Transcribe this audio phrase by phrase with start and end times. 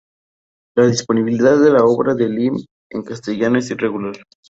[0.75, 2.55] La disponibilidad de la obra de Lem
[2.89, 4.15] en castellano es irregular.